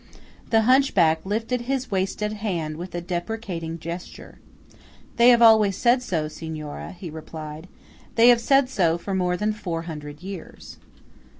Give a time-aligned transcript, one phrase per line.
[0.49, 4.39] The hunchback lifted his wasted hand with a deprecating gesture.
[5.17, 7.67] "They have always said so, Signora," he replied.
[8.15, 10.77] "They have said so for more than four hundred years."